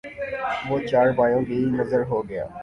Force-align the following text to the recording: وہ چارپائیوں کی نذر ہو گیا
وہ 0.69 0.77
چارپائیوں 0.81 1.43
کی 1.45 1.59
نذر 1.77 2.01
ہو 2.09 2.19
گیا 2.29 2.45